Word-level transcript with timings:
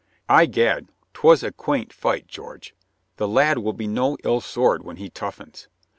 "I'gad, 0.27 0.87
'twas 1.13 1.43
a 1.43 1.51
quaint 1.51 1.93
fight, 1.93 2.25
George. 2.25 2.73
The 3.17 3.27
Lad 3.27 3.59
will 3.59 3.71
be 3.73 3.85
no 3.85 4.17
ill 4.23 4.41
sword 4.41 4.81
when 4.83 4.97
he 4.97 5.11
toughens. 5.11 5.67